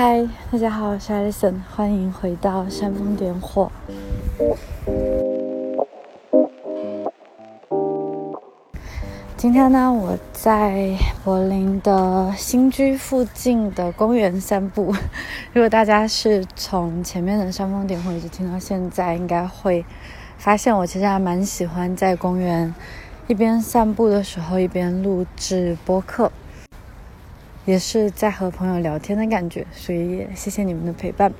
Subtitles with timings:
[0.00, 3.68] 嗨，大家好，我是 Alison，欢迎回到煽风点火。
[9.36, 14.94] 今天呢，我在柏林的新居附近的公园散步。
[15.52, 19.84] 如果大家是从前面的煽风点火一直听到现在，应该会
[20.36, 22.72] 发现我其实还蛮喜欢在公园
[23.26, 26.30] 一边散步的时候一边录制播客。
[27.68, 31.30] 也是在和朋友聊天的感觉，所以也谢谢你们的陪伴。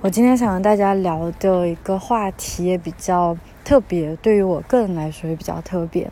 [0.00, 6.08] 我今天想和大家聊的一个话题也比较特别，对于我个人来说也比较特别，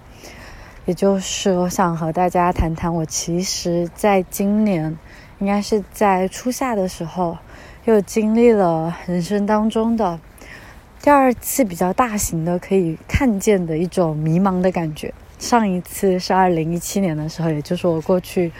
[0.84, 4.98] 也就是我想和大家谈谈，我其实在今年，
[5.38, 7.38] 应该是在初夏的时候，
[7.84, 10.18] 又经历了人生当中的。
[11.04, 15.12] 第二次比较大型的可以看见的一种迷茫的感觉。
[15.38, 18.50] 上一次是二零一七年的时候，也就是我过去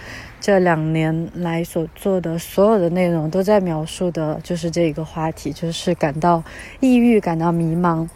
[0.42, 6.45] 这两年来所做的所有的内容都在描述的，就是这一个话题，就是感到
[6.81, 8.06] 抑郁、感到迷茫。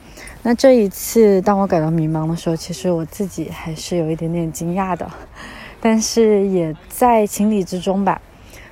[0.42, 5.10] 那这一次，当我感到迷茫的时候，其实我自己还是有一点点惊讶的，
[5.80, 8.20] 但是也在情理之中吧。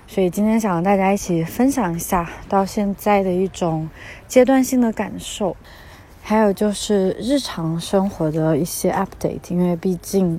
[0.08, 3.90] 所以今天想和大家一起分享一下到现在的一种
[4.28, 5.56] 阶段性的感受，
[6.22, 9.40] 还有就是日常生活的一些 update。
[9.50, 10.38] 因为毕竟，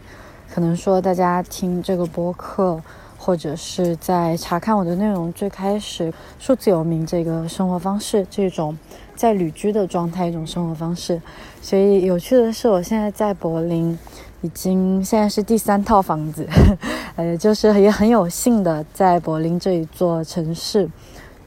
[0.50, 2.82] 可能说大家听这个播客，
[3.18, 8.76] 或者是在查看我的内容，最开始数字游民这个生活方式，这种
[9.16, 11.22] 在旅居的状态一种生活方式。
[11.62, 14.00] 所以有趣的是，我现在在柏林。
[14.48, 16.48] 已经现在是第三套房子，
[17.18, 20.90] 呃，就是也很有幸的在柏林这一座城市，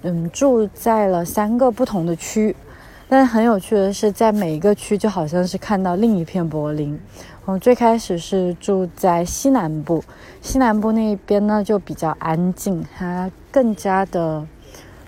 [0.02, 2.54] 嗯，住在了三个不同的区。
[3.08, 7.00] 但很有趣的是，在每一个区就好像是看到另一片柏林。
[7.46, 10.04] 我最开始是住在西南部，
[10.42, 14.46] 西南部那边呢就比较安静，它更加的。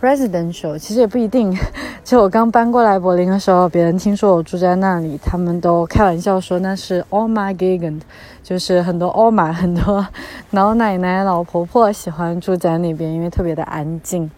[0.03, 1.57] Residential 其实也不一定，
[2.03, 8.01] 就我刚搬过来柏林的时候，别人听说我住在那里，他们都开玩笑说那是 all my gegend，
[8.43, 10.05] 就是很多 all my 很多
[10.51, 14.29] 老奶奶、老婆婆喜欢住在那边，因为特别的安静，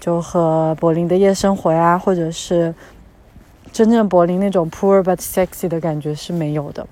[0.00, 2.74] 就和柏林的夜生活呀，或者是
[3.70, 6.86] 真正柏林那种 poor but sexy 的感觉是没有的。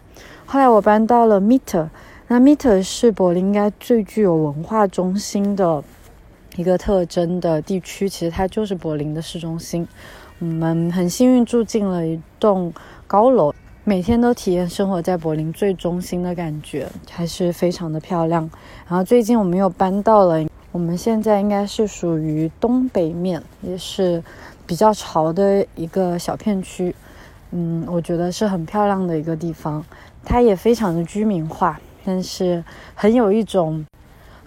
[0.44, 1.88] 后来我搬到了 Mitte，
[2.26, 5.82] 那 Mitte 是柏林应该最具有文化中心的。
[6.58, 9.86] 一个特征的地区，其实它就是柏林的市中心。
[10.40, 12.72] 我们很幸运住进了一栋
[13.06, 13.54] 高楼，
[13.84, 18.50] 每天都体验生活在柏林最中心的感觉，还是非常的漂亮。
[18.88, 24.20] 然后最近我们又搬到了，我们现在应该是属于东北面，也是
[24.66, 26.92] 比较潮的一个小片区。
[27.52, 29.84] 嗯，我觉得是很漂亮的一个地方，
[30.24, 32.64] 它也非常的居民化，但是
[32.96, 33.86] 很有一种。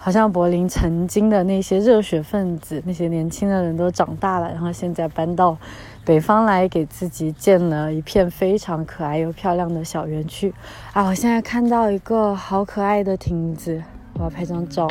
[0.04, 5.56] 好像柏林曾经的那些热血分子，那些年轻的人都长大了，然后现在搬到
[6.04, 10.52] 北方来，给自己建了一片非常可爱又漂亮的小园区。
[10.92, 13.80] 啊，我现在看到一个好可爱的亭子，
[14.14, 14.88] 我要拍张照。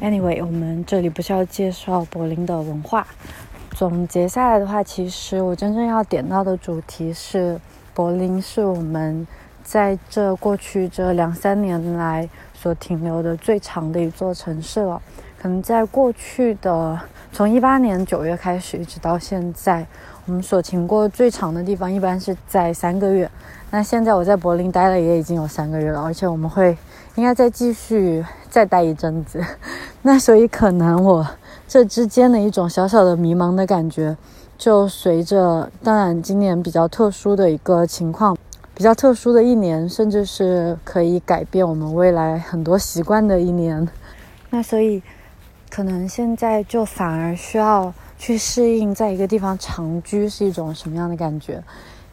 [0.00, 3.06] Anyway，我们这里不是要介绍柏林的文化，
[3.76, 7.60] 总结下来的话，其实我真正要点到的主题是，
[7.94, 9.24] 柏林是我们。
[9.64, 15.00] 在这过去这两三年来所停留的最长的一座城市了，
[15.40, 16.98] 可能在过去的
[17.32, 19.86] 从一八年九月开始一直到现在，
[20.26, 23.30] 我们所停过最长的地方一般是在三个月。
[23.70, 26.76] 那现在我在柏林待了也已经有三个月了，而且我们会
[27.14, 29.40] 应该再继续再待一阵子。
[30.02, 31.24] 那所以可能我
[31.68, 34.16] 这之间的一种小小的迷茫的感觉，
[34.58, 38.36] 就随着当然今年比较特殊的一个情况。
[38.80, 43.86] 比较特殊的一年，甚至是可以改变我们未来很多习惯的一年。
[44.48, 45.02] 那所以，
[45.68, 51.62] 可能现在就反而需要去适应在一个地方长居是一种什么样的感觉。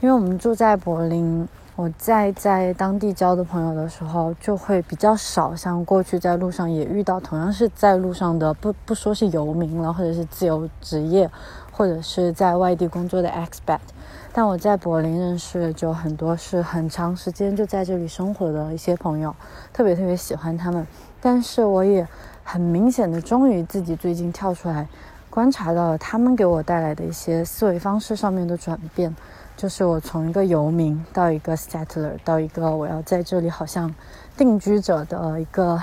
[0.02, 1.48] 因为我们住在柏林，
[1.78, 11.32] 我在在当地交的朋友的时候，就会比较少像过去在路上也遇到同样是在路上的，不不说是游民了，或者是自由职业，
[11.72, 13.80] 或者是在外地工作的 expat。
[14.38, 19.36] 但我在柏林认识就很多是很长时间就在这里生活的一些朋友，
[19.74, 20.86] 特别特别喜欢他们。
[21.20, 22.08] 但是我也
[22.44, 24.88] 很明显的，终于自己最近跳出来，
[25.28, 29.16] 观察到了他们给我带来的一些思维方式上面的转变。
[29.56, 33.92] 就是我从一个游民到一个 settler，到一个我要在这里好像
[34.38, 35.82] 定居者的一个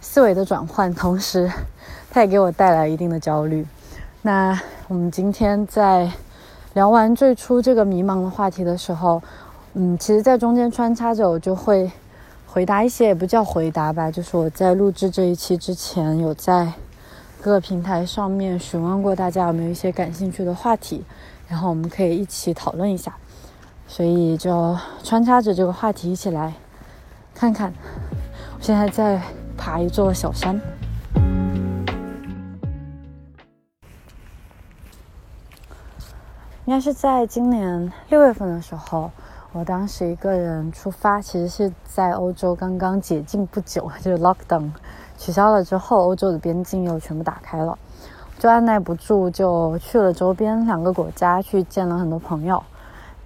[0.00, 0.92] 思维的转换。
[0.92, 1.48] 同时，
[2.10, 3.64] 它也给我带来一定的焦虑。
[4.22, 6.10] 那我们今天在
[6.74, 9.20] 聊完最初这个迷茫的话题的时候，
[9.74, 11.90] 嗯，其实，在中间穿插着，我就会
[12.46, 16.72] 回答一些，也不叫回答吧，就是我在录制这一期之前，有在
[17.40, 21.04] 各个平台上面询问过大家有没有一些感兴趣的话题，
[21.48, 23.14] 然后我们可以一起讨论一下。
[23.88, 26.54] 所以就穿插着这个话题一起来
[27.34, 27.74] 看看。
[28.56, 29.20] 我现在在
[29.56, 30.60] 爬一座小山，
[36.70, 39.10] 应该是在今年六月份的时候，
[39.50, 44.70] 我当时一个人出发，其实是在欧洲刚刚解禁不久， 就是 lockdown
[45.18, 47.76] 取消了之后，欧洲的边境又全部打开了，
[48.38, 52.62] 就按耐不住就去了周边两个国家，去见了很多朋友。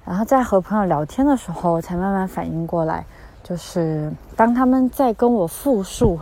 [0.07, 3.05] 然后在和朋友聊天的时候，才慢慢反应过来，
[3.43, 6.19] 就是当他们在跟我复述，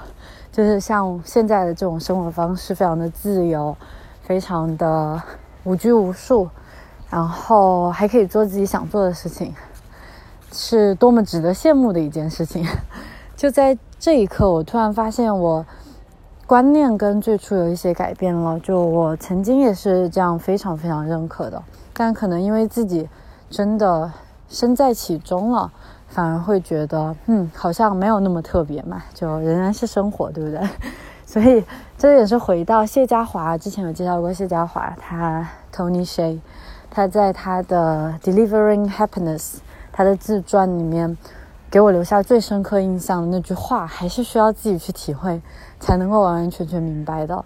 [0.50, 3.76] 就是像现在的这种生活方式，非常的自由，
[4.24, 5.22] 非常的
[5.62, 6.48] 无拘无束，
[7.12, 9.54] 然后还可以做自己想做的事情，
[10.50, 12.66] 是多么值得羡慕的一件事情。
[13.36, 15.64] 就在这一刻，我突然发现我
[16.46, 18.58] 观念跟最初有一些改变了。
[18.60, 21.62] 就我曾经也是这样非常非常认可的，
[21.92, 23.08] 但可能因为自己。
[23.50, 24.10] 真的
[24.48, 25.70] 身在其中了，
[26.08, 30.66] 反而会觉得，嗯，好像没有那么特别嘛，就仍然是生活，对不对？
[31.26, 31.62] 所以
[31.98, 36.40] 这也是回到谢家华，之前有介绍过谢家华，他 Tony Shay，
[36.94, 39.54] 他在他的 Delivering Happiness
[39.90, 41.16] 他的自传里面，
[41.70, 45.40] 给我留下最深刻印象的那句话，还是需要自己去体会，
[45.80, 47.42] 才能够完完全全明白的。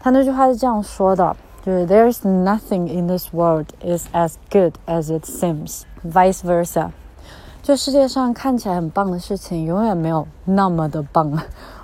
[0.00, 1.36] 他那句话是这样说的。
[1.62, 5.82] 就是 There's nothing in this world is as good as it seems.
[6.04, 6.90] Vice versa，
[7.60, 11.36] 就世界上看起来很棒的事情，永远没有那么的棒。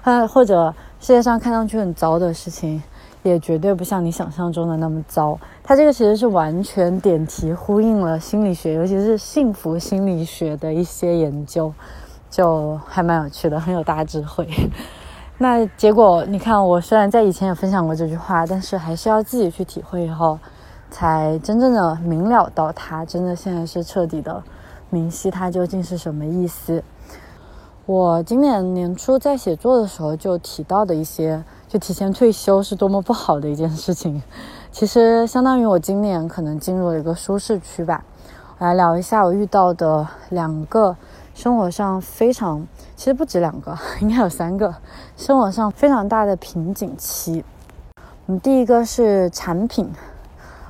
[0.04, 2.80] 呃， 或者世界上看上去很糟的事情，
[3.22, 5.38] 也绝对不像你想象中的那么糟。
[5.62, 11.72] 它这个其实是完全点题呼应了心理学，尤其是幸福心理学的一些研究，
[12.30, 14.48] 就还蛮有趣的，很有大智慧。
[15.38, 20.38] 那结果，你看，我虽然在以前也分享过这句话，但是还是要自己去体会以后，
[20.90, 24.42] 才真正的明了到它真的现在是彻底的
[24.90, 26.82] 明晰它究竟是什么意思。
[27.84, 34.22] 我今年年初在写作的时候就提到的一些，就提前退休是多么不好的一件事情，
[34.70, 38.04] 其实相当于我今年可能进入了一个舒适区吧。
[38.58, 40.96] 我来聊一下我遇到的两个。
[41.34, 42.64] 生活上非常，
[42.94, 44.72] 其实不止两个， 应该有三个
[45.16, 47.42] 生活上非常大的瓶颈期。
[48.26, 49.90] 嗯，第一个是产品。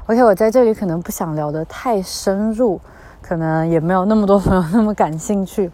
[0.06, 2.80] OK，我在这里可能不想聊得太深入，
[3.20, 5.68] 可能也没有那么多朋友那么感兴趣。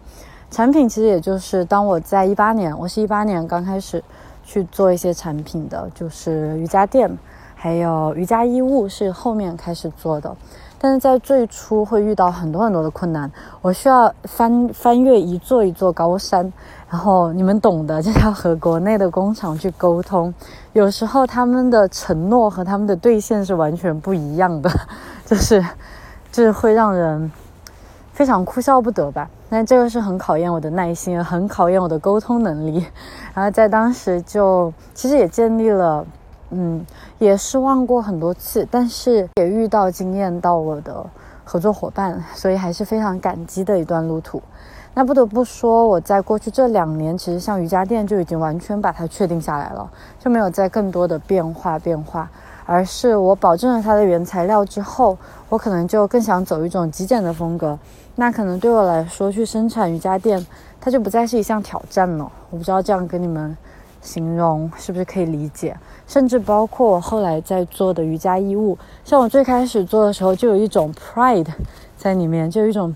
[0.51, 4.03] 产品其实也就是当我在一八年，我是一八年刚开始
[4.43, 7.09] 去做一些产品的，就是瑜伽垫，
[7.55, 10.35] 还有瑜伽衣物是后面开始做的。
[10.81, 13.29] 但是在最初会遇到很多很多的困难，
[13.61, 16.51] 我需要翻翻越一座一座高山，
[16.89, 20.33] 然后你们懂的，就要和国内的工厂去沟通，
[20.71, 24.71] 有时候他们的承诺和他们的兑现是完全不一样的，
[25.25, 25.63] 就是，
[26.31, 27.29] 就是会让人
[28.13, 29.29] 非常哭笑不得吧。
[29.49, 32.85] 那这个是很考验我的耐心，很考验我的沟通能力，
[33.33, 36.05] 然后在当时就其实也建立了。
[36.51, 36.83] 嗯，
[37.19, 41.05] 也失望过很多次，但是也遇到惊艳到我的
[41.43, 44.41] 合作伙伴，所以还是非常感激的一段路途。
[44.95, 52.27] 那不得不说，我在过去这两年，其实像瑜伽垫就已经完全把它确定下来了，就没有再更多的变化变化，
[52.65, 55.15] 而是我保证了它的原材料之后，
[55.49, 57.77] 我可能就更想走一种极简的风格。
[58.19, 60.45] 那可能对我来说，去生产瑜伽垫，
[60.81, 62.29] 它就不再是一项挑战了。
[62.49, 63.57] 我不知道这样跟你们。
[64.01, 65.75] 形容是不是可以理解？
[66.07, 71.45] 甚至包括我后来在做的瑜伽衣物，像我最开始做的时候，就有一种 pride
[71.97, 72.95] 在里面，就有一种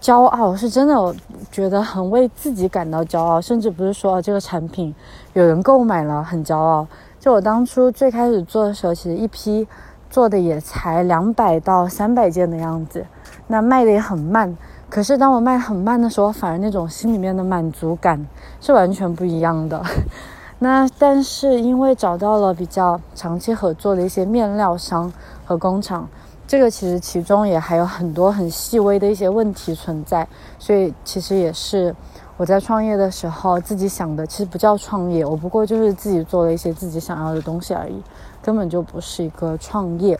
[0.00, 1.12] 骄傲，是真的，我
[1.50, 3.40] 觉得很为自己感到骄傲。
[3.40, 4.94] 甚至不是说这个产品
[5.32, 6.86] 有人购买了很骄傲。
[7.18, 9.66] 就我当初最开始做的时候，其实一批
[10.08, 13.04] 做的也才两百到三百件的样子，
[13.46, 14.56] 那卖的也很慢。
[14.88, 18.24] 可是当我卖很慢的时候，反而那种心里面的满足感
[18.60, 19.82] 是完全不一样的。
[20.60, 25.12] 那但是因为找到了比较长期合作的一些面料商
[25.44, 26.08] 和工厂，
[26.46, 30.26] 这个其实其中也还有很多很细微的一些问题存在，
[30.58, 31.94] 所以其实也是
[32.36, 38.00] 我在创业的时候自己想的，其实不叫创业，我不过就是自己做了一些自己想要的东西而已，
[38.40, 40.18] 根本就不是一个创业。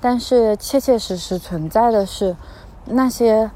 [0.00, 2.36] 但是切切实实存在的是
[2.86, 3.50] 那些。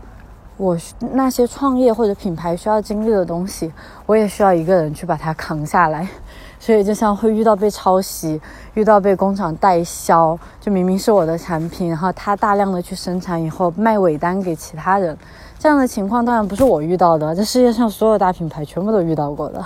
[0.56, 0.76] 我
[1.14, 3.73] 那些创业或者品牌需要经历的东西，
[4.04, 6.06] 我也需要一个人去把它扛下来。
[6.61, 8.38] 所以就像会遇到被抄袭，
[8.75, 15.16] 遇到被工厂代销，就明明是我的产品，然后他大量的去生产以后卖尾单给其他人，
[15.59, 19.64] 这样的情况当然不是我遇到的，这世界上所有大品牌全部都遇到过的，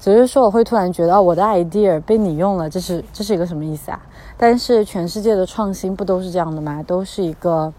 [0.00, 4.00] 只是说我会突然觉得我的 idea 被你用了，这是这是一个什么意思啊？
[4.36, 6.82] 但是全世界的创新不都是这样的吗？
[6.86, 7.72] 都是一个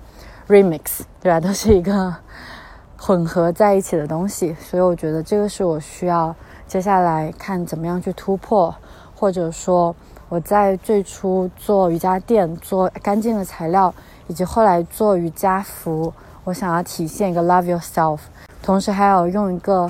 [0.47, 1.39] remix，对吧？
[1.39, 2.15] 都是一个。
[2.97, 6.33] 混合在一起的东西，所以我觉得这个是我需要
[6.65, 8.73] 接下来看怎么样去突破，
[9.13, 9.95] 或者说
[10.27, 13.93] 我在最初做瑜伽垫、做干净的材料，
[14.25, 16.11] 以及后来做瑜伽服，
[16.45, 18.17] 我想要体现一个 love yourself，
[18.63, 19.87] 同时还要用一个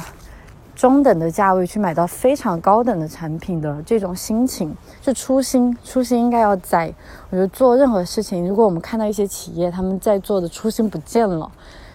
[0.76, 6.94] 中等的价位去买到非常高等的产品的这种心情，是初心，初心应该要在。
[7.30, 11.50] 我觉得做任何事情，如果我们看到一些企业他们在做的初心不见了。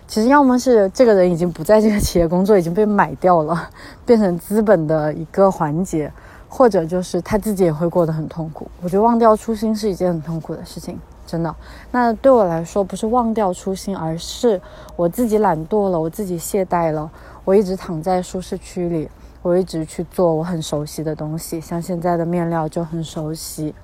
[0.06, 3.68] 其实要么是这个人已经不在这个企业工作，已经被买掉了，
[4.04, 6.12] 变成资本的一个环节，
[6.48, 8.68] 或者就是他自己也会过得很痛苦。
[8.82, 11.54] 我觉得忘掉初心是一件很痛苦的事情，真的。
[11.92, 14.60] 那对我来说，不是忘掉初心，而是
[14.96, 17.08] 我自己懒惰了，我自己懈怠了，
[17.44, 19.08] 我一直躺在舒适区里，
[19.42, 23.74] 我一直去做我很熟悉的东西，像现在的面料就很熟悉。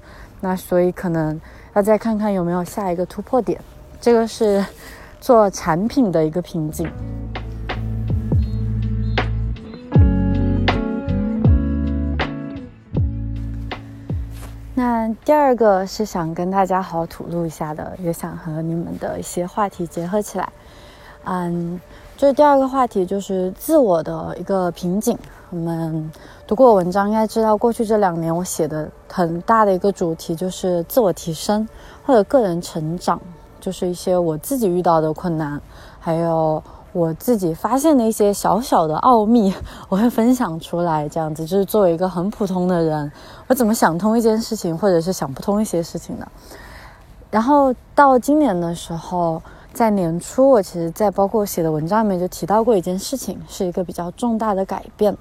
[0.40, 1.40] 那所以可能
[1.74, 3.60] 要再看看有没有下一个突破点，
[4.00, 4.64] 这个是。
[5.18, 6.88] 做产品的一个瓶颈。
[14.72, 20.48] 那第二个是想跟大家好好吐露一下的，也想和你们的一些话题结合起来。
[21.24, 21.80] 嗯，
[22.16, 25.18] 这第二个话题就是自我的一个瓶颈。
[25.50, 26.10] 我们
[26.46, 31.68] 读过文章应该知道，过去这两年我写的很大的一个主题就是自我提升
[32.06, 33.20] 或者个人成长。
[33.60, 35.60] 就是一些我自己遇到的困难，
[35.98, 39.52] 还有我自己发现的一些小小的奥秘，
[39.90, 41.06] 我会分享出来。
[41.08, 43.10] 这样子就是作为一个很普通的人，
[43.48, 46.26] 我怎么想通一件事情，或者是想不通一些事情的。
[47.30, 49.42] 然后到今年的时候，
[49.76, 55.14] 在年初，我其实，在包括写的文章里面就提到过一件事情，是一个比较重大的改变。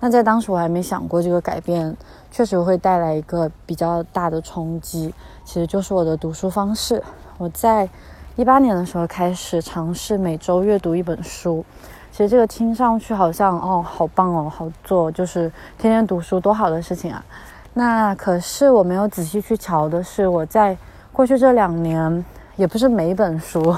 [0.00, 1.96] 那在当时我还没想过这个改变
[2.30, 5.14] 确实会带来一个比较大的冲击，
[5.46, 7.02] 其实就是我的读书方式。
[7.38, 7.88] 我在
[8.36, 11.64] 一八年的时候开始尝试每周阅读一本书，
[12.10, 17.24] 其实这个听上去好像哦，好棒哦，好做，就是天天读书多好的事情啊。
[17.72, 20.76] 那可是我没有仔细去瞧的是，我在
[21.14, 22.22] 过去这两年，
[22.62, 23.76] 也不是每本书，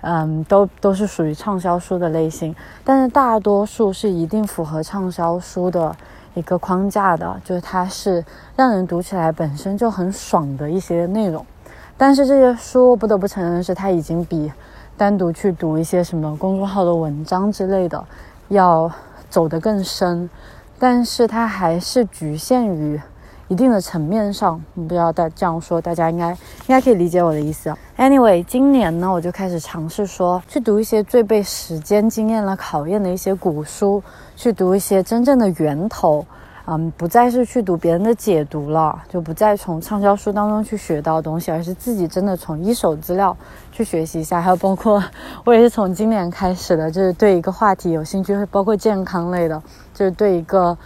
[0.00, 5.94] 嗯，都都是属于畅销书的类型，但是大多数是一定符合畅销书的
[6.34, 8.24] 一个框架的，就是它是
[8.56, 11.46] 让人读起来本身就很爽的一些内容。
[11.96, 14.50] 但是这些书不得不承认是，它已经比
[14.96, 18.04] 单独去读一些什么公众号的文章之类的
[18.48, 18.90] 要
[19.30, 20.28] 走得更深，
[20.76, 23.00] 但是它还是局限于
[23.48, 24.62] 一定的层面上。
[24.88, 26.36] 不要再这样说，大家应该应
[26.68, 27.74] 该可以理解我的意思。
[27.96, 34.02] Anyway，今年呢，我就开始尝试说去读一些最被时间经验了考验的一些古书，
[34.36, 36.24] 去读一些真正的源头。
[36.70, 43.34] 嗯，不再是去读别人的解读了，就不再从畅销书当中去学到东西，而是自己真的从一手资料
[43.72, 44.38] 去学习一下。
[44.38, 45.02] 还有包括
[45.46, 49.62] 我也是从今年开始的，就是对一个话题有兴趣，包括健康类的，
[49.94, 50.76] 就是对一个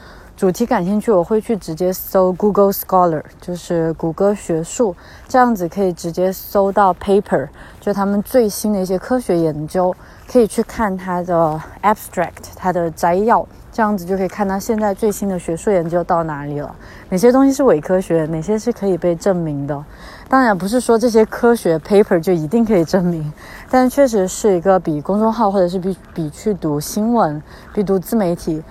[0.42, 4.92] 主题感兴趣，我会去直接搜 Google Scholar，就是谷歌学术，
[5.28, 7.46] 这样子可以直接搜到 paper，
[7.80, 9.94] 就他们最新的一些科学研究，
[10.26, 13.46] 可以去看它的 abstract，它的摘要。
[13.70, 16.75] 这样子就可以看到现在最新的学术研究到哪里了，
[17.08, 19.82] 哪些东西是伪科学，哪些是可以被证明的。
[20.28, 23.32] 当然不是说这些科学 paper 就一定可以证明，
[23.70, 28.62] 但确实是一个比公众号或者是比比去读新闻、比读自媒体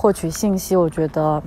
[0.00, 1.42] 获取信息，我觉得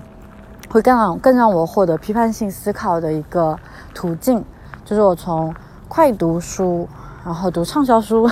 [0.69, 3.57] 会更让更让我获得批判性思考的一个
[3.95, 4.45] 途径。
[4.85, 5.51] 就是我从
[5.87, 6.87] 快读书，
[7.25, 8.29] 然后读畅销书。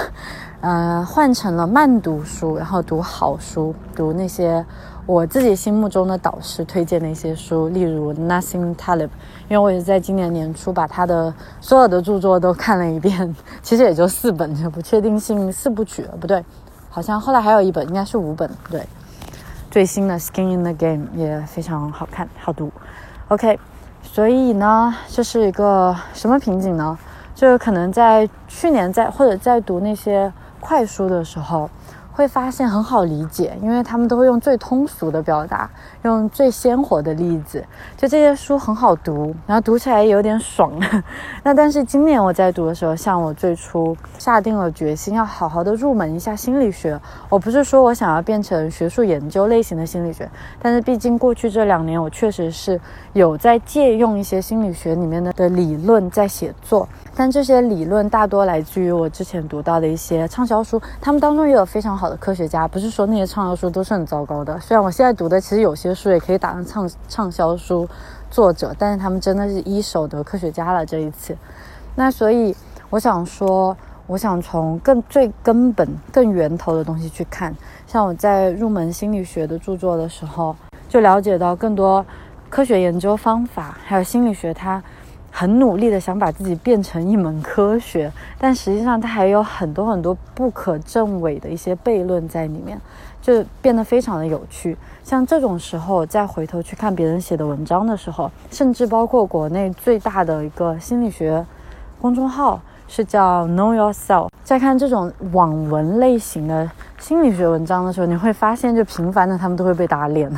[0.59, 4.63] 呃，换成了慢读书，然后读好书，读那些
[5.07, 9.09] 我自己心目中的导师推荐的一些书，例如 Nassim Taleb，
[9.49, 16.45] 因为我也在今年年初把他的所有的著作都看了一遍，其实也就四本，就不确定性四部曲，不对，
[16.91, 18.85] 好像后来还有一本，应该是五本，对，
[19.71, 22.71] 最新的 Skin in the Game 也非常好看，好读
[23.29, 23.57] ，OK，
[24.03, 26.95] 所以呢，这是一个什么瓶颈呢？
[27.33, 30.31] 就可能在去年在或者在读那些。
[30.63, 31.67] 快书的时候，
[32.21, 35.67] 会发现很好理解，因为他们都会用最通俗的表达，
[36.03, 37.65] 用最鲜活的例子，
[37.97, 40.71] 就这些书很好读，然后读起来有点爽。
[41.41, 50.29] 那但是今年我在读的时候，像我最初下定了决心要好好的入门一下心理学，我不是说我想要变成学术研究类型的心理学，
[50.61, 52.79] 但是毕竟过去这两年我确实是
[53.13, 64.59] 有在借用一些心理学里面的的理论在写作，但这些理论大多来自于我之前读到的一些畅销书，他们当中也有非常好的科学家，不是说那些畅销书都是很糟糕的。
[64.59, 67.87] 虽然我现在读的其实有些书也可以打上畅畅销书
[68.29, 70.85] 作者，但是他们真的是一手的科学家了。
[70.85, 71.35] 这一次，
[71.95, 72.55] 那所以
[72.89, 73.75] 我想说，
[74.07, 77.55] 我想从更最根本、更源头的东西去看。
[77.87, 80.55] 像我在入门心理学的著作的时候，
[80.89, 82.05] 就了解到更多
[82.49, 84.83] 科学研究方法，还有心理学它。
[85.31, 92.79] 很努力的想把自己变成一门科学，但实际上它还有很多很多不可证伪的一些悖论在里面，
[93.21, 94.77] 就变得非常的有趣。
[95.03, 101.43] 像这种时候，再回头去看别人写的文章的时候，甚至包括国内最大的一个心理学
[101.99, 106.69] 公众号是叫 Know Yourself，在看这种网文类型的
[106.99, 110.31] 心理学文章的时候，你会发现，就频繁的他们都会被打脸，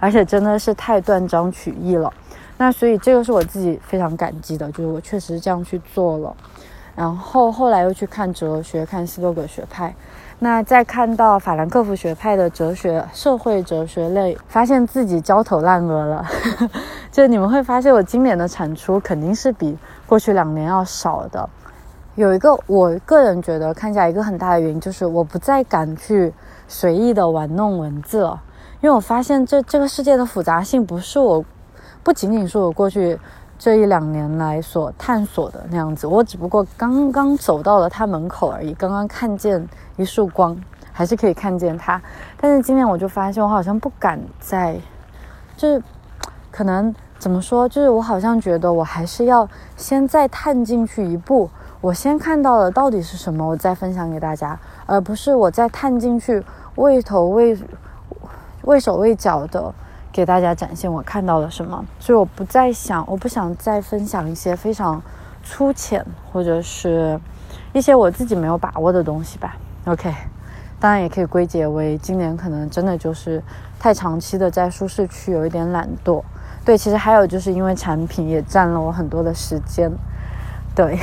[0.00, 2.12] 而且真的是太断章取义了。
[2.58, 6.36] 那所以这个是我自己非常感激的，就是我确实这样去做了。
[6.96, 9.94] 然后后来又去看哲学，看斯多葛学派。
[10.40, 16.26] 那再看到法兰克福学派的哲学、社会哲学类，发现自己焦头烂额了。
[17.12, 21.48] 就你们会发现，我今年的产出肯定是比过去两年要少的。
[22.16, 26.32] 有一个我个人觉得看起来一个很大的原因，就是我不再敢去
[26.66, 28.42] 随意的玩弄文字了，
[28.80, 31.44] 因为我发现这这个世界的复杂性不是我。
[32.02, 33.18] 不仅仅是我过去
[33.58, 40.56] 这一两年来所探索的那样子，我只不过刚刚走到了他门口而已，刚刚看见一束光，
[40.92, 42.00] 还是可以看见他。
[42.40, 44.78] 但是今天我就发现，我好像不敢再，
[45.56, 45.82] 就是
[46.50, 51.50] 可能怎么说，就是我好像觉得我还是要先再探进去一步，
[51.80, 56.42] 我先看到了到底是什么，我再分享给大家，而不是我再探进去
[56.76, 57.58] 畏头畏
[58.62, 59.74] 畏手畏脚的。
[60.12, 65.00] 给大家展现我看到了什么，所以我不再想，我不想再分享一些非常
[65.44, 67.18] 粗浅或者是
[67.72, 69.56] 一些我自己没有把握的东西吧。
[69.84, 70.12] OK，
[70.80, 73.42] 当然也可以归结为今年可能真的就是
[73.78, 76.22] 太长期的在舒适区有一点懒惰。
[76.64, 79.90] 对，其实还有就是因为产品也占了我很多的时间。
[80.74, 80.98] 对，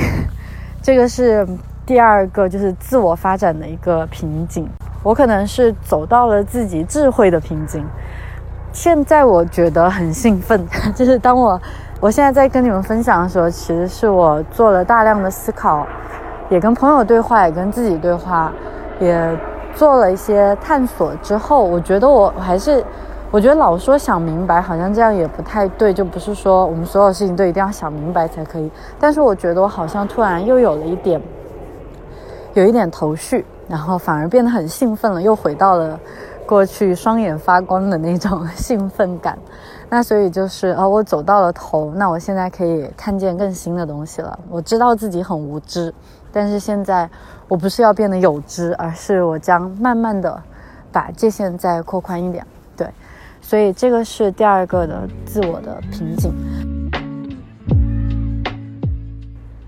[0.82, 1.46] 这个是
[1.84, 4.68] 第二个就是自我发展的一个瓶颈，
[5.02, 7.84] 我可能是走到了自己智慧的瓶颈。
[8.76, 10.62] 现在我觉得很兴奋，
[10.94, 11.58] 就是当我
[11.98, 15.86] 我现在在跟你们分享的时候，其实是我做了大量的思考，
[16.50, 18.52] 也跟朋友对话，也跟自己对话，
[19.00, 19.34] 也
[19.74, 22.84] 做了一些探索之后，我觉得我还是，
[23.30, 28.70] 我觉得老说想明白，好像这样也不太对，就不是说我们所有事情都一定要想明白才可以。
[29.00, 31.18] 但是我觉得我好像突然又有了一点，
[32.52, 35.98] 有一点头绪，然后反而变得很兴奋了，又回到了。
[36.46, 39.36] 过去双眼发光的那种兴奋感，
[39.90, 44.38] 那所以就是哦，我走到了头，那我现在可以看见更新的东西了。
[44.48, 45.92] 我知道自己很无知，
[46.32, 47.10] 但是现在
[47.48, 50.40] 我不是要变得有知，而是我将慢慢的
[50.92, 52.46] 把界限再扩宽一点。
[52.76, 52.88] 对，
[53.40, 56.75] 所以这个是第二个的自我的瓶颈。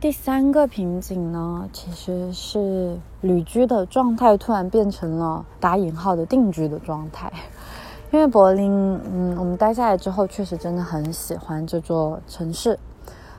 [0.00, 7.32] 第三个瓶颈呢，其实是旅居的状态突然变成了打引号的定居的状态。
[8.12, 12.78] 因为柏林，嗯，我们待下来之后，确实真的很喜欢这座城市。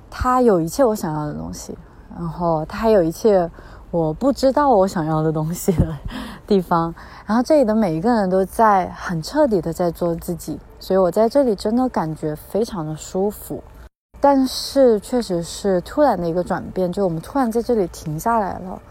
[0.09, 1.77] 它有一切我想要的东西，
[2.17, 3.49] 然后它还有一切
[3.89, 5.95] 我不知道我想要的东西的
[6.45, 6.93] 地方。
[7.25, 13.63] 然后这里的每一个人都在很彻底的在做自己，所以我在这里真的感觉非常的舒服。
[14.21, 18.81] 但是确实是突然的一个转变，就我们突然在这里停下来了。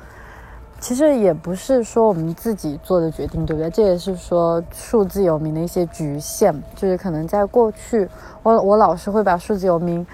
[0.80, 3.68] 其实也不是说我们自己做的决定，对不对？
[3.68, 8.08] 这也是说数字游民的一些局限，就是可能在过去，
[8.44, 10.06] 我我老是会把数字游民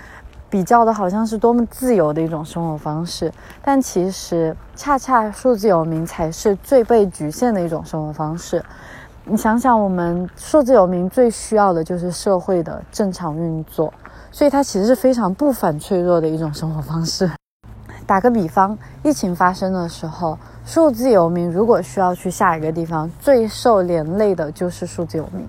[0.48, 3.30] 比较的好像是多么自由的一种生活方式，
[3.62, 8.64] 但其实恰恰数字游民才是最被局限的一种生活方式。
[9.26, 13.92] 你想想，我们数字游民最需要的就是社会的正常运作。
[14.34, 17.30] 所以它其实是非常不反脆弱的一种生活方式。
[18.04, 25.46] 打个比方，疫情发生的时候，数字游民如果需要去下一个地方，最受连累的就是数字游民，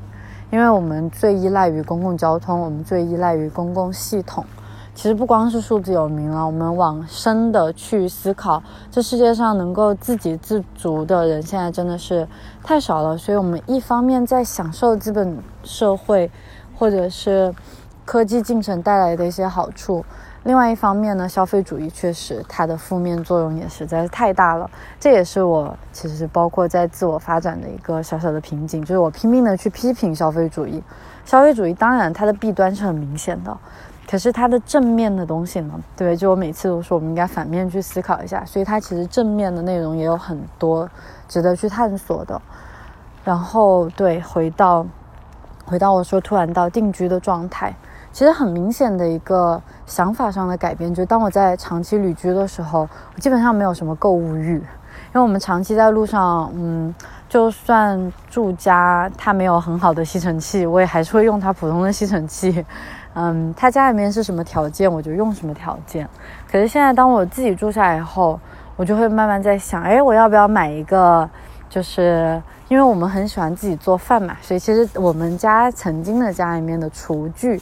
[0.51, 4.45] 因为我们最依赖于公共交通，我们最依赖于公共系统，
[4.93, 12.27] 其实不光是数字有名了，我们往深的去思考，这世界上能够自给自足的人现在真的是
[12.63, 13.17] 太少了。
[13.17, 16.29] 所以，我们一方面在享受资本社会，
[16.77, 17.51] 或者是
[18.05, 20.05] 科技进程带来的一些好处。
[20.43, 24.69] 另外一方面呢，消费主义确实它的负面作用也实在是太大了。
[24.99, 30.83] 这也是我其实包括在自我发展的一个小小的瓶颈，就是我拼命的去批评消费主义。
[31.25, 33.57] 消费主义当然它的弊端是很明显的，
[34.07, 35.73] 可是它的正面的东西呢？
[35.97, 38.45] 对，就我每次都说我们应该反面去思考一下。
[38.45, 40.87] 所以它其实正面的内容也有很多
[41.27, 42.39] 值得去探索的。
[43.23, 44.85] 然后对，回到
[45.65, 47.73] 回到我说突然到定居的状态。
[48.15, 56.95] 其实很明显的一个想法上的改变，就是当我在长期旅居的时候，我基本上没有什么购物欲，因为我们长期在路上，嗯，
[57.27, 62.65] 就算住家它没有很好的吸尘器，我也还是会用它普通的吸尘器，
[63.15, 66.07] 嗯，他家里面是什么条件我就用什么条件。
[66.49, 68.39] 可是现在当我自己住下来以后，
[68.77, 71.29] 我就会慢慢在想，哎，我要不要买一个？
[71.67, 77.59] 就是因为我们很喜欢自己做饭嘛，所以其实我们家曾经的家里面的厨具。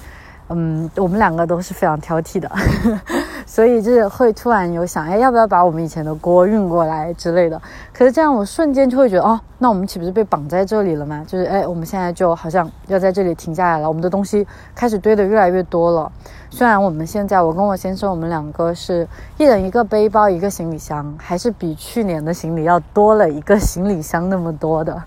[0.49, 2.51] 嗯，我们两个都是非常挑剔的，
[3.47, 7.59] 所以就是会突然有想，哎，要不要把我们以前的锅运过来之类的？
[7.93, 11.23] 可是这样，我瞬间就会觉得，哦，那我们岂不是被绑在这里了吗？
[11.25, 16.11] 就是，哎，我们现在就好像要在这里停下来了，我们的东西开始堆得越来越多了。
[16.49, 25.01] 虽然我们现在，我跟我先生，我们两个是一人一个背包，一个行李箱，还是比去年的行李要多了一个行李箱那么多的，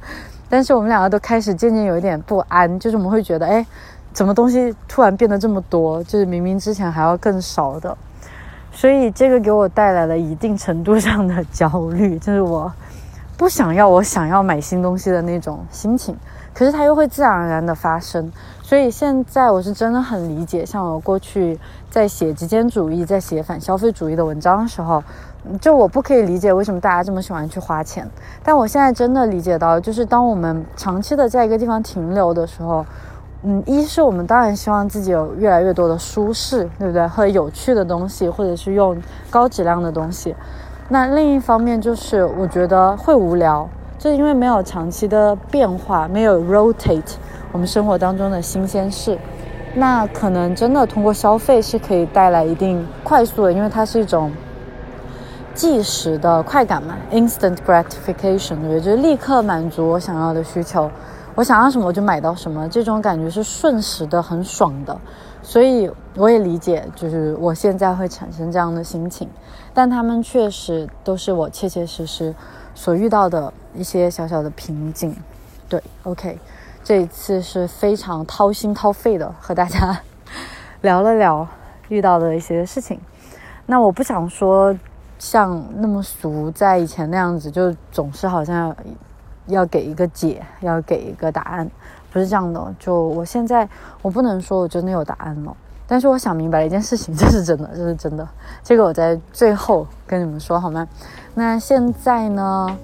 [0.48, 3.64] 但是我们两个都开始渐渐有一点不安，就是我们会觉得，哎。
[4.16, 6.02] 什么东西突然变得这么多？
[6.04, 7.94] 就是明明之前还要更少的，
[8.72, 12.72] 所以这个给我带来了一定程度上的焦虑， 就是我
[13.36, 16.16] 不想要我想要买新东西的那种心情，
[16.54, 18.32] 可是它又会自然而然的发生。
[18.62, 25.04] 所以现在我是真的很理解，像我过去在写极简主义、在写反消费主义的文章的时候，
[25.60, 28.08] 就我不可以理解为什么大家这么喜欢去花钱，
[28.42, 32.82] 但我现在真的理解到，就是当我们长期的在一个地方停留的时候。
[33.42, 37.06] 嗯，一是我们当然希望自己有越来越多的舒适，对不对？
[37.06, 38.96] 和有趣的东西，或者是用
[39.30, 40.34] 高质量的东西。
[40.88, 43.68] 那另一方面就是，我觉得会无聊，
[43.98, 47.14] 就是因为没有长期的变化，没有 rotate
[47.52, 49.18] 我们生活当中的新鲜事。
[49.74, 54.32] 那可能真的通过消费是可以带来一定快速的，因为它是一种
[55.54, 60.90] 即时的快感嘛，instant gratification，对，就是立刻满足我想要的需求。
[61.36, 64.98] 我想要什么我就买到什么，这种感觉是瞬时的，很爽的，
[65.42, 69.28] 所以我也理解，就是我现在会产生这样的心情，
[69.74, 72.34] 但他们确实都是我切切实实
[72.74, 75.14] 所遇到的一些小小的瓶颈。
[75.68, 76.38] 对，OK，
[76.82, 80.00] 这一次是非常掏心掏肺的和大家
[80.80, 81.46] 聊了聊
[81.88, 82.98] 遇到的一些事情。
[83.66, 84.74] 那我不想说
[85.18, 88.74] 像那么俗，在以前那样子，就总是好像。
[89.46, 91.70] 要给一个解，要给一个答案，
[92.12, 92.74] 不是这样的。
[92.78, 93.68] 就我现在，
[94.02, 95.56] 我不能说我真的有答案了，
[95.86, 98.28] 但是我想明白了一件事情，这是真的，这是真的。
[98.62, 100.86] 这个我在最后跟你们说好吗？
[101.34, 102.76] 那现在呢？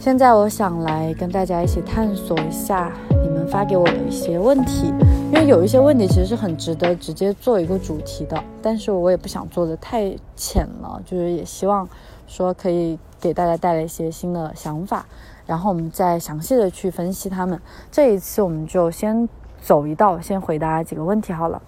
[0.00, 4.92] 现在我想来跟大家一起探索一下你们发给我的一些问题，
[5.32, 11.88] 因为有一些问题其实是很值得直接做一个主题的，但是我也不想做的太浅了，就是也希望
[12.26, 15.06] 说可以给大家带来一些新的想法。
[15.46, 17.60] 然后我们再详细的去分析他们。
[17.90, 19.28] 这一次我们就先
[19.60, 21.60] 走一道，先回答几个问题好了。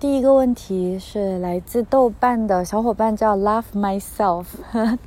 [0.00, 4.44] 第一个问题是来自豆瓣的小伙伴叫 Love Myself，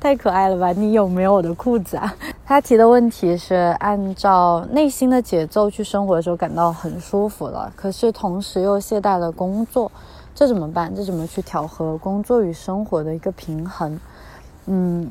[0.00, 0.72] 太可爱了吧？
[0.72, 2.12] 你有没有我的裤子啊？
[2.44, 9.92] 他提的问题是按照内心的节奏去生活的时候感到很舒服了，可是同时又懈怠了工作，
[10.34, 10.92] 这怎么办？
[10.92, 14.00] 这怎么去调和工作与生活的一个平衡？
[14.66, 15.08] 嗯，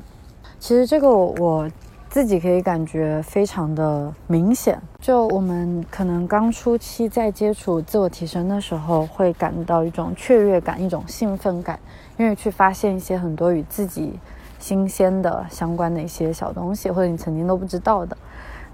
[0.60, 1.70] 其实这个我。
[2.10, 11.78] 自己可以感觉非常的明显，就我们可能刚初期在接触自我提升的时候，会感到一种雀跃感，一种兴奋感，
[12.18, 14.18] 因为去发现一些很多与自己
[14.58, 18.18] 新鲜的相关的一些小东西，或者你曾经都不知道的。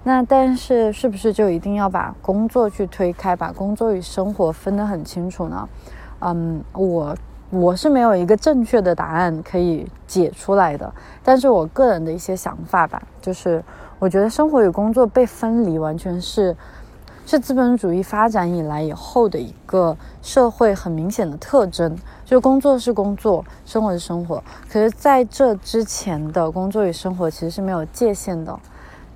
[0.04, 5.68] 那但是是不是就一定要把工作去推开，把工作与生活分得很清楚呢？
[6.20, 7.14] 嗯，我。
[7.54, 13.62] 我是没有一个正确的答案可以解出来的，但是我个人的一些想法吧，就是
[13.98, 16.56] 我觉得生活与工作被分离，完全是
[17.26, 24.42] 是资本主义发展以来以后的一个社会很明显的特征，就工作是工作，生活是生活。
[24.70, 28.58] 可是在这之前的工作与生活其实是没有界限的，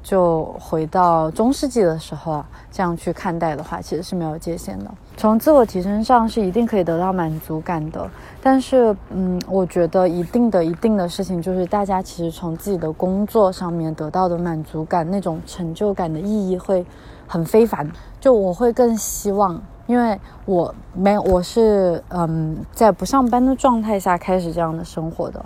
[0.02, 4.90] 就回到中世纪的时候啊，这样去看待的话，其实是没有界限的。
[5.18, 8.08] 从自我提升上是一定可以得到满足感的。
[8.40, 16.86] 但是，嗯，我觉得一定的、一定的事情就是，大家其实从自己的工作上面得到的满足感、那种成就感的意义会
[17.26, 17.90] 很非凡。
[18.20, 25.44] 就我会更希望，因为我没我是嗯在不上班的状态下开始这样的生活的，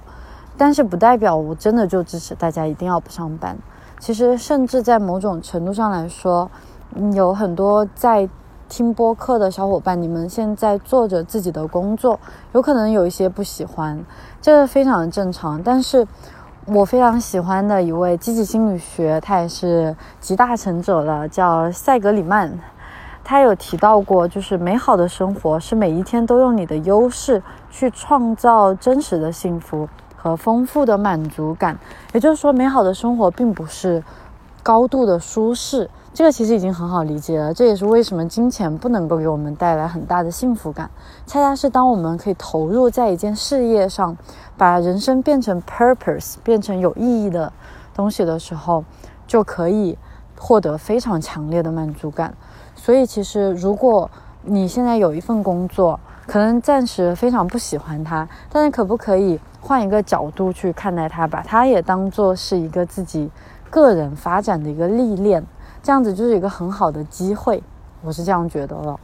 [0.59, 3.57] 但是不代表我真的就支持大家一定要不上班。
[3.99, 6.51] 其实，甚至在某种程度上来说，
[7.15, 8.29] 有很多在。
[8.73, 12.19] 听播客的小伙伴，你们现在做着自己的工作，
[12.53, 14.03] 有可能有一些不喜欢，
[14.41, 15.63] 这非常正常。
[15.63, 16.09] 但是
[16.65, 22.59] 我非常喜欢的一位积极心理学，他也是集大成者了，叫塞格里曼。
[23.23, 31.79] 他有提到过，就是美好的生活是每一天都用你的优势去创造真实的幸福和丰富的满足感。
[32.15, 34.03] 也就是说，美好的生活并不是
[34.63, 35.91] 高度的舒适。
[36.15, 40.91] 这个其实已经很好理解了，这也是为什么金钱不能够给我们带来很大的幸福感。
[41.27, 44.15] 恰恰是当我们可以投入在一件事业上，
[44.59, 47.51] 把人生变成 purpose，变成有意义的
[47.95, 48.85] 东西的时候，
[49.27, 49.97] 就可以
[50.39, 52.35] 获得非常强烈的满足感。
[52.75, 54.11] 所以，其实如果
[54.43, 63.31] 你现在有一份工作，可能暂时非常不喜欢它，但是可不可以换一个角度去看待它，把它也当做是一个自己
[63.71, 65.43] 个人发展的一个历练？
[65.83, 67.61] 这样子就是一个很好的机会，
[68.03, 69.01] 我是这样觉得了。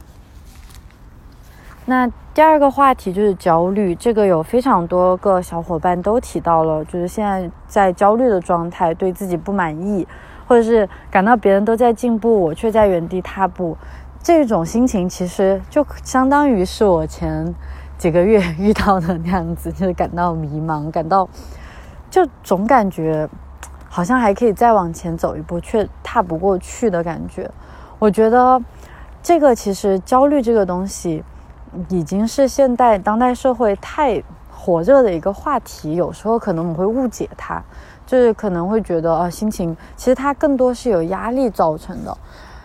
[1.85, 10.07] 那第二个话题就是焦虑，这个有非常多个小伙伴都提到了，就是现在在焦虑的状态，对自己不满意，
[10.47, 13.75] 或者是感到别人都在进步，我却在原地踏步，
[14.23, 17.53] 这种心情其实就相当于是我前
[17.97, 21.27] 几个月遇到的那样子，就是感到迷茫，感到
[22.09, 23.27] 就总感觉。
[23.89, 27.49] 好像还可以再往前走一步，却踏不过去的感觉。
[27.97, 28.61] 我觉得，
[29.21, 31.23] 这个其实焦虑这个东西，
[31.89, 34.23] 已经是现代当代社会太
[34.55, 35.95] 火热的一个话题。
[35.95, 37.61] 有时候可能我们会误解它，
[38.05, 42.17] 就是可能会觉得啊，心情其实它更多是有压力造成的，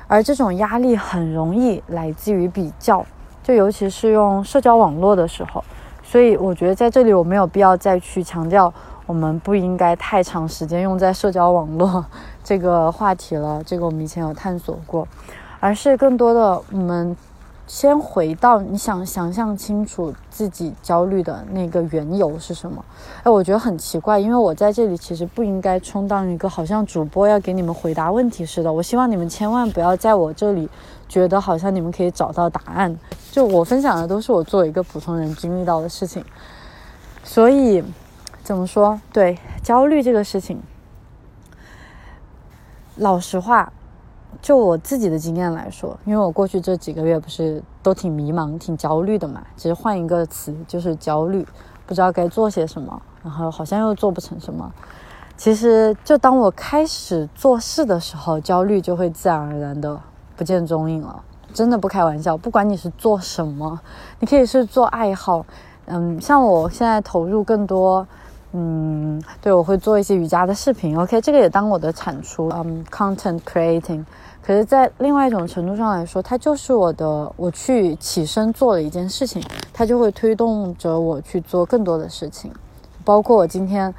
[0.07, 3.05] 而这种压力很容易来自于比较，
[3.43, 5.65] 就尤其是用社交网络的时候。
[6.03, 8.73] 所以我觉得在这里我没有必要再去强调。
[9.07, 12.05] 我们不应该太长时间用在社交网络
[12.43, 15.07] 这个话题了，这个我们以前有探索过，
[15.61, 17.15] 而是更多的我们
[17.67, 22.85] 先回到你想想象清楚自己焦虑的那个缘由是什么。
[23.23, 28.73] 哎，我觉得很奇怪，因为我在这里其实不应该充当一个好像主播要给你们回答问题似的。
[28.73, 30.69] 我希望你们千万不要在我这里
[31.09, 32.95] 觉得好像你们可以找到答案。
[33.31, 36.25] 就我分享的都是我作为一个普通人经历到的事情，
[37.23, 37.85] 所以。
[38.45, 39.01] 怎么说？
[39.11, 40.61] 对焦虑这个事情，
[42.97, 43.73] 老实话，
[44.43, 51.45] 就我自己的经验来说，因为我过去这几个月不是都挺迷茫、挺焦虑的嘛，只是换一个词就是焦虑，
[51.87, 54.71] 不知道该做些什么，然后好像又做不成什么。
[55.39, 59.99] 其实，就当我开始做事的时候，焦虑就会自然而然的
[60.37, 61.25] 不见踪影了。
[61.55, 63.81] 真的不开玩笑，不管你是做什么，
[64.21, 65.47] 你可以是做爱好，
[65.87, 68.07] 嗯，像我现在投入更多。
[68.57, 74.05] 嗯，对，我会做一些瑜伽的视频，OK，这个也当我的产出，嗯，content creating。
[74.41, 82.53] 可是，在另外一种程度上来说，它就是我的，我去起身做了一件事情，它就会推动着我去做更多的事情，
[83.05, 83.93] 包括我今天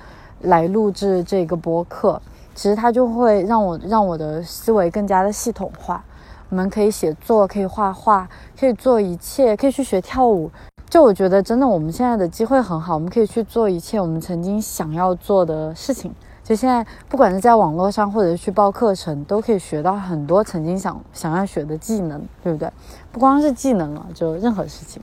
[0.44, 2.22] 来录制这个播客，
[2.54, 6.02] 其实它就会让我让我的思维更加的系统化。
[6.50, 10.50] 我们可以写作，可以画画，可以做一切，可以去学跳舞。
[10.89, 16.13] 就我觉得，真的，我们现在的机会很好，我们可以去做一切我们曾经想要做的事情。
[16.43, 22.71] 就现在，不管是在网络上，或者是去报课程，都可以学到很多曾经想想要学的技能，对不对？
[23.12, 25.02] 不光是技能了，就任何事情，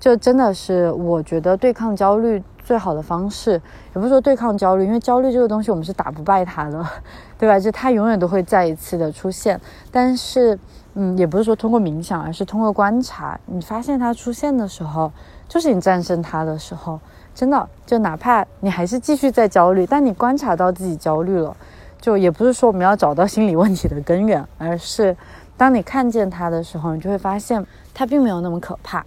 [0.00, 3.52] 就真的是我觉得对抗焦虑最好的方式，
[3.94, 6.84] 也不是说对抗焦虑，因为焦虑这个东西我们是打不败它的，
[7.38, 7.60] 对吧？
[7.60, 9.60] 就它永远都会再一次的出现，
[9.92, 10.58] 但是。
[10.94, 13.38] 嗯，也不是说通过冥想，而是通过观察。
[13.46, 15.10] 你发现它出现的时候，
[15.48, 17.00] 就是你战胜它的时候。
[17.34, 21.56] 真的，就哪怕你还是继续在焦虑，但你观察到自己焦虑了，
[21.98, 25.16] 就也不是说我们要找到心理问题的根源，而是
[25.56, 29.02] 当你看见它的时候，你就会发现它并没有那么可怕。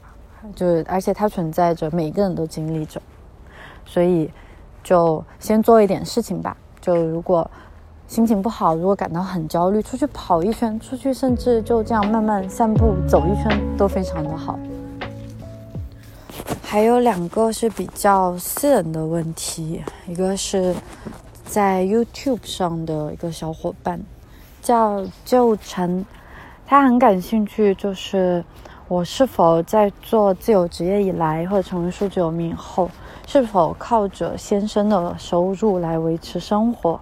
[0.55, 2.99] 就而且它存在着，每个人都经历着。
[3.85, 4.31] 所以，
[4.83, 6.57] 就先做一点事情吧。
[6.81, 7.47] 就如果。
[8.07, 14.57] 心情不好，如果感到很焦虑，出去跑一圈，出去甚至就这样慢慢散步走一圈都非常的好。
[16.61, 20.75] 还有两个是比较私人的问题，一个是
[21.45, 23.99] 在 YouTube 上的一个小伙伴
[24.61, 26.05] 叫旧晨，
[26.65, 28.43] 他很感兴趣，就是
[28.87, 32.89] 我是否在做自由职业以来，或者成为数字游民后，
[33.25, 36.99] 是否靠着先生的收入来维持生活？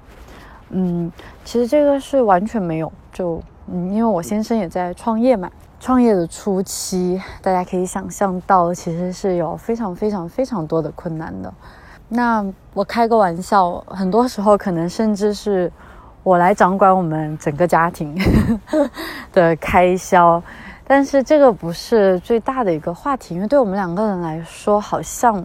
[0.73, 1.11] 嗯，
[1.45, 11.53] 其实这个是完全没有，就嗯，因为我先生也在创业嘛，创业的初期，大家可以想象到，其实是有非常非常非常多的困难的。
[12.09, 15.71] 那我开个玩笑，很多时候可能甚至是
[16.23, 18.15] 我来掌管我们整个家庭
[19.31, 20.41] 的开销。
[20.85, 25.43] 但是这个不是最大的一个话题，因为对我们两个人来说，好像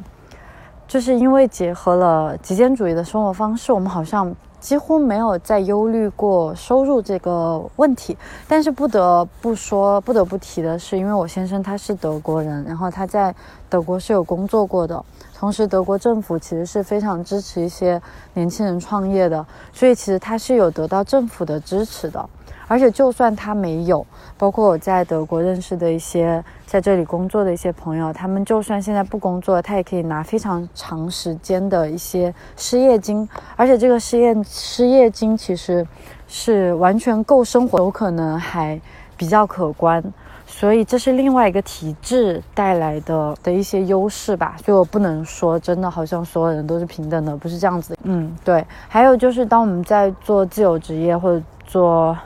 [0.88, 8.16] 就是因为结合了极简主义的生活方式，我们好像几乎没有再忧虑过收入这个问题。
[8.47, 13.35] 但是不得不说，不得不提的是，因为我先生他是德国人，然后他在
[13.68, 18.01] 德国是有工作过的，同时德国政府其实是非常支持一些
[18.35, 22.29] 年轻人创业的，所以其实他是有得到政府的支持的。
[22.68, 35.85] 而且，就算他没有，包括我在德国认识的一些在这里工作的一些朋友，他们就算现在不工作，他也可以拿非常长时间的一些失业金，而且这个失业失业金其实
[36.28, 38.81] 是完全够生活，有可能还
[39.16, 40.04] 比较可观。
[40.50, 44.57] 所以这是另外一个体制带来的的一些优势吧。
[44.64, 47.94] 所以我不能说真的好像所有人都是平等的，不是这样子。
[48.04, 48.64] 嗯，对。
[48.88, 52.16] 还有就是，当我们在做自由职业或者做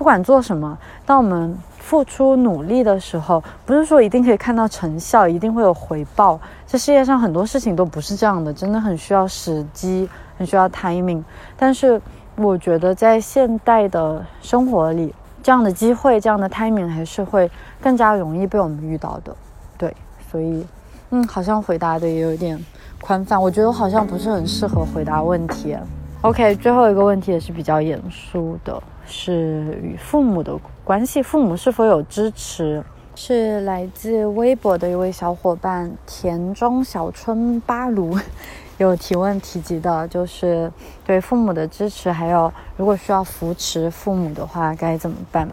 [0.00, 6.40] 不管做什么，当我们付出努力的时候，不是说一定可以看到成效，一定会有回报。
[6.66, 10.08] 这世界上很多事情都不是这样的，真的很需要时机，
[10.38, 11.22] 很需要 timing。
[11.54, 12.00] 但是
[12.36, 19.36] 我觉得在现代的生活里，这样的机会、这样的 timing 还是会更加容易被我们遇到的。
[19.76, 19.94] 对，
[20.30, 20.66] 所以，
[21.10, 22.58] 嗯，好像回答的也有点
[23.02, 23.38] 宽泛。
[23.38, 25.76] 我觉得我好像不是很适合回答问题。
[26.22, 32.82] OK，最后一个问题也是比较严肃的，是与父母的关系，父母是否有支持？
[33.16, 38.16] 是来自微博的一位小伙伴田中小春巴卢
[38.78, 40.72] 有提问提及的，就是
[41.04, 45.46] 对父母的支持，还有如果需要扶持父母的话该怎么办？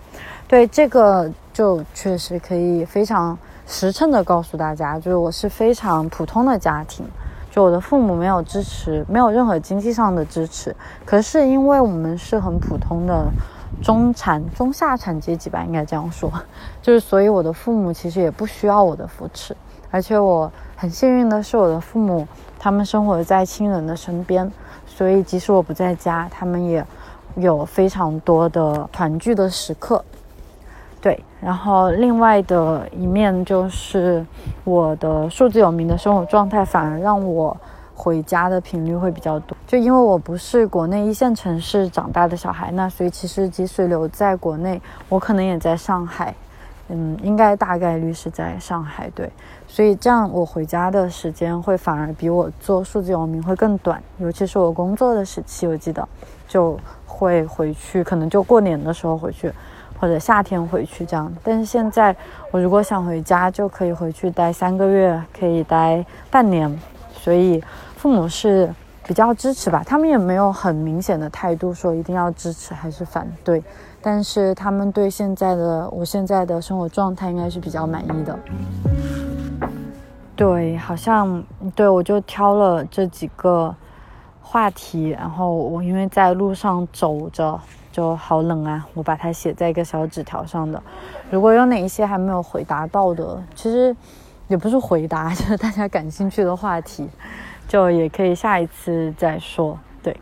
[0.47, 7.05] 对这个就确实可以非常实诚的告诉大家，就是我是非常普通的家庭。
[7.57, 10.75] 就我的父母没有支持，没有任何经济上的支持。
[11.03, 13.25] 可是因为我们是很普通的
[13.81, 16.31] 中产、中下产阶级吧，应该这样说，
[16.83, 19.57] 就是所以我的父母其实也不需要我的扶持。
[19.89, 22.27] 而且我很幸运的是，我的父母
[22.59, 24.51] 他们生活在亲人的身边，
[24.85, 26.85] 所以即使我不在家，他们也
[27.37, 30.05] 有非常多的团聚的时刻。
[30.99, 34.25] 对，然后另外的一面就是
[34.63, 37.55] 我的数字有名的生活状态，反而让我
[37.95, 39.55] 回家的频率会比较多。
[39.67, 46.33] 就因为我不是国内一线城市长大的小孩，那所以其实即使留在国内，我可能也在上海，
[46.89, 49.09] 嗯，应该大概率是在上海。
[49.11, 49.31] 对，
[49.67, 56.05] 所以这样我回家的时间会反而比我做数字游民会更短，尤其是我工作的时期，我记得
[56.47, 59.51] 就会回去，可能就过年的时候回去。
[59.99, 62.15] 或者夏天回去这样，但是现在
[62.51, 66.79] 我如果想回家，就可以回去待三个月，可以待半年，
[67.13, 67.63] 所以
[67.95, 68.71] 父母是
[69.03, 69.83] 比较支持吧。
[69.83, 73.63] 他们也没有很明显的态度说一定要支持还是反对，
[73.99, 78.37] 但是他们对现在的我现在的生活状态应该是比较满意的。
[80.35, 81.43] 对，好像
[81.75, 83.75] 对我就挑了这几个
[84.43, 87.59] 话题，然后我因为在路上走着。
[87.97, 88.87] 就好冷啊！
[88.93, 90.79] 我把它写在一个小纸条上的。
[91.31, 93.95] 如果有哪一些还没有回答到的，其实
[94.47, 97.09] 也不是回答，就是大家感兴趣的话题，
[97.67, 99.75] 就也可以下一次再说。
[100.03, 100.15] 对，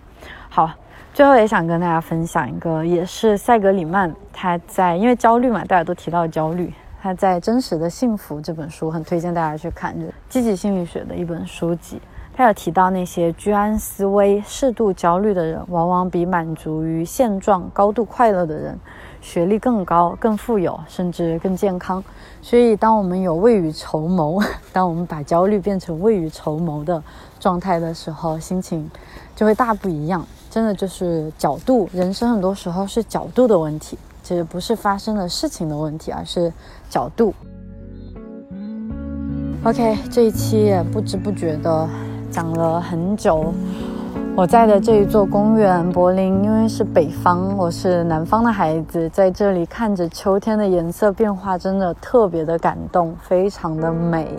[0.48, 0.72] 好，
[1.14, 12.02] 最后也想跟大家分享一个，也是塞格里曼他在因为焦虑嘛，大家都提到焦虑，他在《真实的幸福》这本书很推荐大家去看，就积极心理学的一本书籍。
[12.38, 18.78] 他有提到，那些居安思危、适度焦虑的人，往往比满足于现状、高度快乐的人，
[19.21, 22.04] 学历更高、更富有，甚至更健康。
[22.41, 24.43] 所以， 当我们有未雨绸缪，
[24.74, 27.02] 当我们把焦虑变成未雨绸缪的
[27.39, 28.91] 状态的时候，心情
[29.34, 30.28] 就会大不一样。
[30.50, 36.52] 真的就是角度，人生很多时候是角度的问题，其实不是发生的事情的问题，而是
[36.89, 37.34] 角度。
[39.63, 41.88] OK，这一期也不知不觉的。
[42.36, 43.54] 讲了很久，
[44.36, 54.38] 我在的这一座公园，柏林，因为是北方，我是南方的孩子，在这里看着秋天的颜色变化，真的特别的感动，非常的美。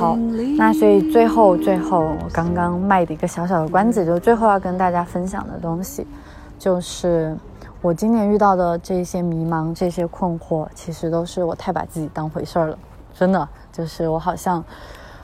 [0.00, 0.16] 好，
[0.58, 6.04] 那所以最后最后我刚刚卖的一个小小的关子，就最后要跟大家分享的东西，
[6.58, 7.36] 就是
[7.86, 12.76] 我今年遇到的这些迷茫、这些困惑，其实都是我太把自己当回事儿了，
[13.14, 14.64] 真的，就是我好像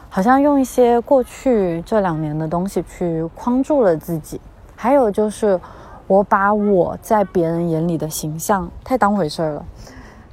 [0.08, 4.40] 好像用一些过去这两年的东西去框住了自己，
[4.76, 5.60] 还有就是
[6.06, 9.64] 我把我在别人眼里的形象太当回事儿了，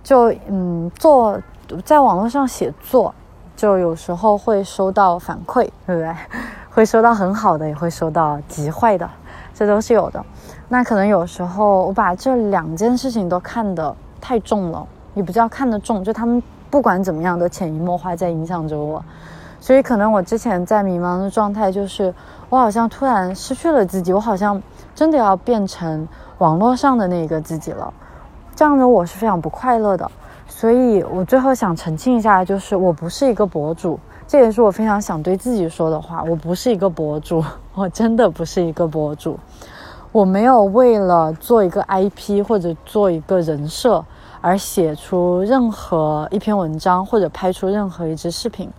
[0.03, 1.41] 就嗯做。
[1.83, 3.13] 在网络上写作，
[3.55, 6.15] 就有时候会收到反馈，对不对？
[6.69, 9.09] 会收到很好的，也会收到极坏的，
[9.59, 10.25] 这都是有的。
[10.69, 19.03] 那可能有时候我把这两件事情都看得太重了，也不叫看得重，就他们不管怎么样都潜移默化在影响着我。
[19.59, 22.13] 所以可能我之前在迷茫的状态，就是
[22.47, 24.61] 我好像突然失去了自己，我好像
[24.95, 26.07] 真的要变成
[26.37, 27.93] 网络上的那个自己了。
[28.55, 30.09] 这样的我是非常不快乐的。
[30.47, 33.99] 所以我最后想澄清一下，就是我不是一个博主，
[34.29, 36.21] 这也是我非常想对自己说的话。
[36.21, 39.39] 我不是一个博主，我真的不是一个博主。
[40.11, 44.05] 我没有为了做一个 IP 或者做一个人设
[44.39, 48.69] 而写出任何一篇文章或者拍出任何一支视频。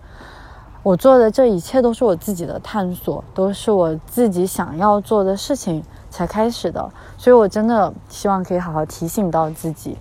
[0.83, 6.89] 我做的这一切都是我自己的探索，都是我自己想要做的事情才开始的。
[7.17, 9.97] 所以我真的希望可以好好提醒到自己。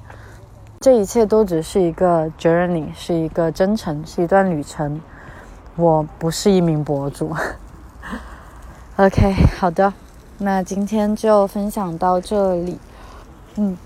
[0.79, 5.01] 这一切都只是一个 journey，是一个征程，是一段旅程。
[5.81, 7.35] 我不是一名博主。
[8.97, 9.93] OK，好的，
[10.39, 12.79] 那今天就分享到这里。
[13.57, 13.77] 嗯，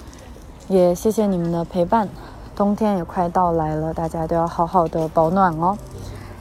[0.66, 2.09] 也谢谢你们的陪伴。
[2.57, 5.76] 冬天也快到来了，大家都要好好的保暖哦。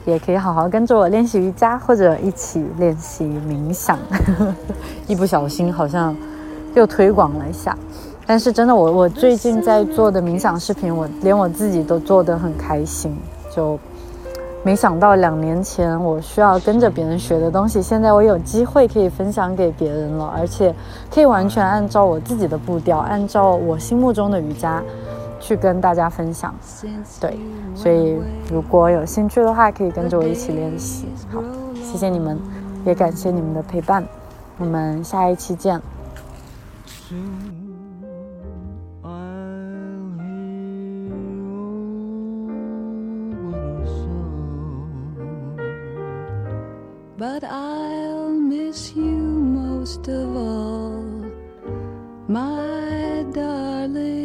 [0.04, 3.98] 也可以好好跟着我练习瑜伽，或者一起练习冥想。
[5.06, 6.14] 一不小心好像
[6.74, 7.76] 又推广了一下。
[8.26, 13.16] 但是真的，我我最近在做的冥想视频，我连我自己都做得很开心。
[13.50, 13.78] 就
[14.64, 20.74] 没想到两年前我需要跟着别人学的东西，现在我有机会可以分享给别人了，而且
[21.12, 24.82] 可以完全按照我自己的步调，按照我心目中的瑜伽
[25.38, 26.54] 去跟大家分享。
[27.20, 27.38] 对，
[27.74, 28.18] 所以
[28.50, 31.06] 如果有兴趣的话，可以跟着我一起练习。
[31.30, 31.42] 好，
[31.74, 32.40] 谢谢你们，
[32.86, 34.02] 也感谢你们的陪伴，
[34.56, 35.78] 我们下一期见。
[47.24, 49.22] But I'll miss you
[49.60, 51.00] most of all,
[52.28, 54.23] my darling.